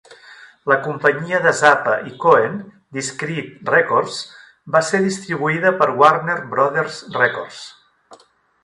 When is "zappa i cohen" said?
1.59-2.57